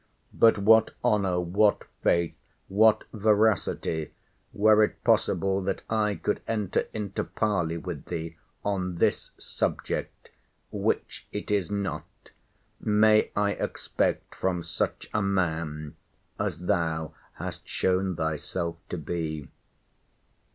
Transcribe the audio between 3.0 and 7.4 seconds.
veracity, were it possible that I could enter into